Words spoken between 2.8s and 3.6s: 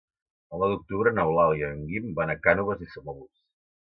i Samalús.